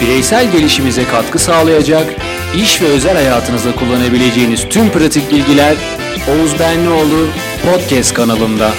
[0.00, 2.06] bireysel gelişimize katkı sağlayacak,
[2.56, 5.76] iş ve özel hayatınızda kullanabileceğiniz tüm pratik bilgiler
[6.30, 7.26] Oğuz Benlioğlu
[7.64, 8.70] Podcast kanalında.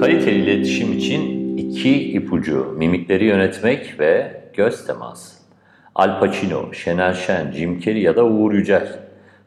[0.00, 5.36] Kaliteli iletişim için iki ipucu, mimikleri yönetmek ve göz teması.
[5.94, 8.88] Al Pacino, Şener Şen, Jim Carrey ya da Uğur Yücel.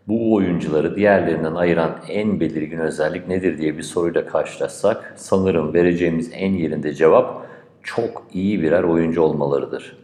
[0.07, 6.53] Bu oyuncuları diğerlerinden ayıran en belirgin özellik nedir diye bir soruyla karşılaşsak sanırım vereceğimiz en
[6.53, 7.48] yerinde cevap
[7.83, 9.97] çok iyi birer oyuncu olmalarıdır.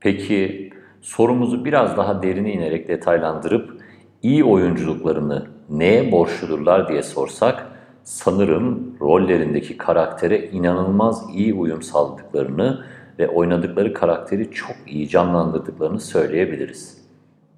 [0.00, 3.82] Peki sorumuzu biraz daha derine inerek detaylandırıp
[4.22, 7.66] iyi oyunculuklarını neye borçludurlar diye sorsak
[8.04, 12.84] sanırım rollerindeki karaktere inanılmaz iyi uyum sağladıklarını
[13.18, 16.98] ve oynadıkları karakteri çok iyi canlandırdıklarını söyleyebiliriz.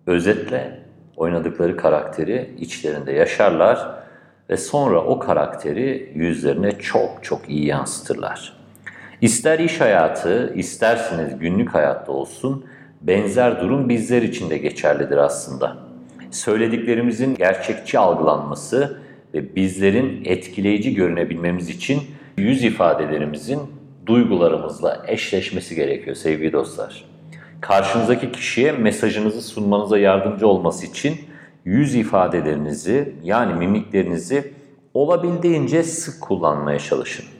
[0.07, 0.80] Özetle
[1.16, 4.05] oynadıkları karakteri içlerinde yaşarlar
[4.51, 8.63] ve sonra o karakteri yüzlerine çok çok iyi yansıtırlar.
[9.24, 12.65] İster iş hayatı, isterseniz günlük hayatta olsun
[13.01, 15.76] benzer durum bizler için de geçerlidir aslında.
[16.30, 19.01] Söylediklerimizin gerçekçi algılanması
[19.34, 22.02] ve bizlerin etkileyici görünebilmemiz için
[22.37, 23.60] yüz ifadelerimizin
[24.07, 27.04] duygularımızla eşleşmesi gerekiyor sevgili dostlar.
[27.60, 31.16] Karşınızdaki kişiye mesajınızı sunmanıza yardımcı olması için
[31.65, 34.52] yüz ifadelerinizi yani mimiklerinizi
[34.95, 37.34] olabildiğince sık kullanmaya çalışın.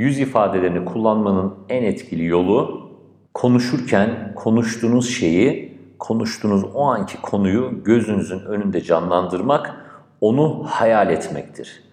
[0.00, 2.88] Yüz ifadelerini kullanmanın en etkili yolu
[3.34, 9.74] konuşurken konuştuğunuz şeyi, konuştuğunuz o anki konuyu gözünüzün önünde canlandırmak,
[10.20, 11.84] onu hayal etmektir.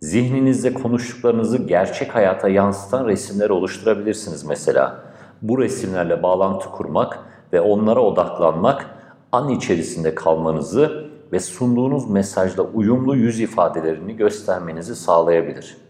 [0.00, 5.02] Zihninizde konuştuklarınızı gerçek hayata yansıtan resimler oluşturabilirsiniz mesela.
[5.42, 7.18] Bu resimlerle bağlantı kurmak
[7.52, 8.86] ve onlara odaklanmak
[9.32, 15.89] an içerisinde kalmanızı ve sunduğunuz mesajla uyumlu yüz ifadelerini göstermenizi sağlayabilir.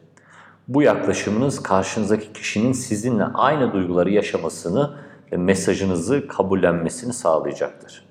[0.70, 4.90] Bu yaklaşımınız karşınızdaki kişinin sizinle aynı duyguları yaşamasını
[5.32, 8.06] ve mesajınızı kabullenmesini sağlayacaktır.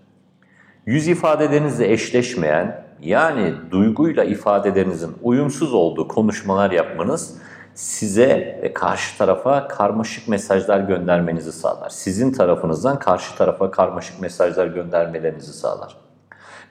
[0.85, 7.37] Yüz ifadelerinizle eşleşmeyen yani duyguyla ifadelerinizin uyumsuz olduğu konuşmalar yapmanız
[7.73, 11.89] size ve karşı tarafa karmaşık mesajlar göndermenizi sağlar.
[11.89, 15.97] Sizin tarafınızdan karşı tarafa karmaşık mesajlar göndermelerinizi sağlar.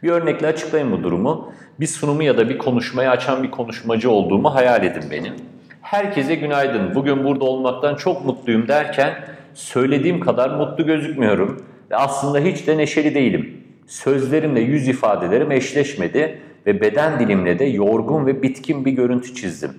[0.03, 1.53] Bir örnekle açıklayın bu durumu.
[1.81, 5.58] Bir sunumu ya da bir konuşmayı açan bir konuşmacı olduğumu hayal edin benim.
[5.91, 9.15] Herkese günaydın, bugün burada olmaktan çok mutluyum derken
[9.55, 13.65] söylediğim kadar mutlu gözükmüyorum ve aslında hiç de neşeli değilim.
[13.87, 19.71] Sözlerimle yüz ifadelerim eşleşmedi ve beden dilimle de yorgun ve bitkin bir görüntü çizdim.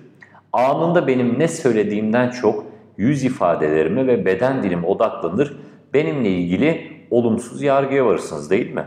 [0.52, 2.64] Anında benim ne söylediğimden çok
[2.96, 5.56] yüz ifadelerime ve beden dilim odaklanır,
[5.94, 8.84] benimle ilgili olumsuz yargıya varırsınız değil mi?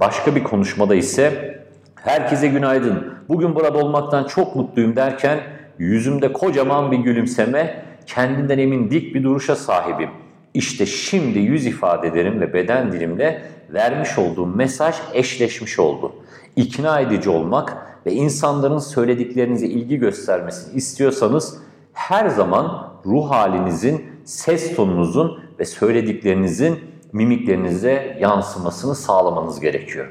[0.00, 1.58] Başka bir konuşmada ise
[1.94, 9.14] herkese günaydın, bugün burada olmaktan çok mutluyum derken yüzümde kocaman bir gülümseme, kendinden emin dik
[9.14, 10.10] bir duruşa sahibim.
[10.54, 16.12] İşte şimdi yüz ifadelerim ve beden dilimle vermiş olduğum mesaj eşleşmiş oldu.
[16.56, 21.58] İkna edici olmak ve insanların söylediklerinize ilgi göstermesini istiyorsanız
[21.92, 26.78] her zaman ruh halinizin, ses tonunuzun ve söylediklerinizin
[27.12, 30.06] mimiklerinize yansımasını sağlamanız gerekiyor.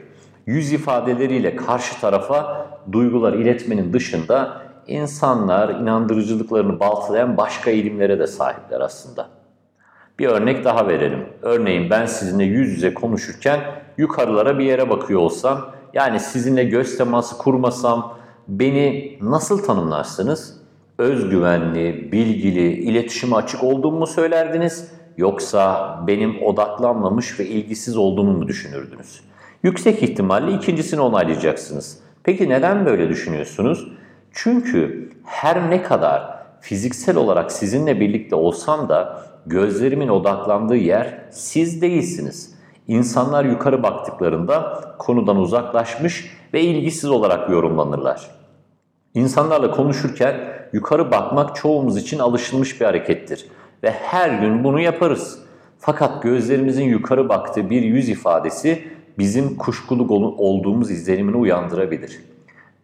[0.45, 9.27] Yüz ifadeleriyle karşı tarafa duygular iletmenin dışında insanlar inandırıcılıklarını baltalayan başka ilimlere de sahipler aslında.
[10.19, 11.25] Bir örnek daha verelim.
[11.41, 13.59] Örneğin ben sizinle yüz yüze konuşurken
[13.97, 18.17] yukarılara bir yere bakıyor olsam, yani sizinle göz teması kurmasam
[18.47, 20.57] beni nasıl tanımlarsınız?
[20.97, 24.91] Özgüvenli, bilgili, iletişime açık olduğumu mu söylerdiniz?
[25.17, 29.21] Yoksa benim odaklanmamış ve ilgisiz olduğumu mu düşünürdünüz?
[29.63, 31.99] Yüksek ihtimalle ikincisini onaylayacaksınız.
[32.23, 33.91] Peki neden böyle düşünüyorsunuz?
[34.31, 42.57] Çünkü her ne kadar fiziksel olarak sizinle birlikte olsam da gözlerimin odaklandığı yer siz değilsiniz.
[42.87, 48.31] İnsanlar yukarı baktıklarında konudan uzaklaşmış ve ilgisiz olarak yorumlanırlar.
[49.13, 50.35] İnsanlarla konuşurken
[50.73, 53.45] yukarı bakmak çoğumuz için alışılmış bir harekettir
[53.83, 55.39] ve her gün bunu yaparız.
[55.79, 58.83] Fakat gözlerimizin yukarı baktığı bir yüz ifadesi
[59.17, 62.19] bizim kuşkulu olduğumuz izlenimini uyandırabilir.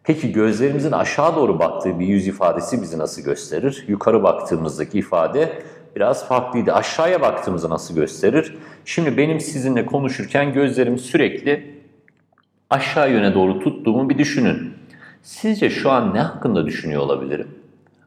[0.04, 3.84] Peki gözlerimizin aşağı doğru baktığı bir yüz ifadesi bizi nasıl gösterir?
[3.88, 5.62] Yukarı baktığımızdaki ifade
[5.96, 6.72] biraz farklıydı.
[6.72, 8.56] Aşağıya baktığımızda nasıl gösterir?
[8.84, 11.80] Şimdi benim sizinle konuşurken gözlerimi sürekli
[12.70, 14.74] aşağı yöne doğru tuttuğumu bir düşünün.
[15.22, 17.48] Sizce şu an ne hakkında düşünüyor olabilirim?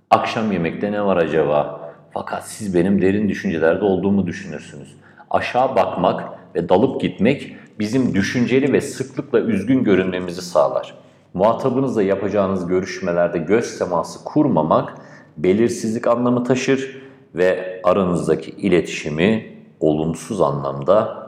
[0.10, 1.92] Akşam yemekte ne var acaba?
[2.14, 4.96] Fakat siz benim derin düşüncelerde olduğumu düşünürsünüz.
[5.30, 6.24] Aşağı bakmak
[6.56, 11.07] ve dalıp gitmek bizim düşünceli ve sıklıkla üzgün görünmemizi sağlar.
[11.38, 14.94] Muhatabınızla yapacağınız görüşmelerde göz teması kurmamak
[15.38, 17.02] belirsizlik anlamı taşır
[17.36, 21.28] ve aranızdaki iletişimi olumsuz anlamda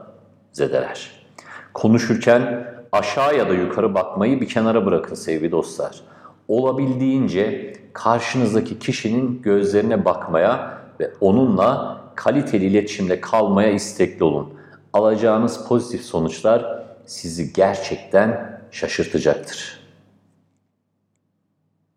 [0.52, 1.12] zedeler.
[1.74, 6.02] Konuşurken aşağı ya da yukarı bakmayı bir kenara bırakın sevgili dostlar.
[6.48, 14.54] Olabildiğince karşınızdaki kişinin gözlerine bakmaya ve onunla kaliteli iletişimde kalmaya istekli olun.
[14.94, 19.79] Alacağınız pozitif sonuçlar sizi gerçekten şaşırtacaktır.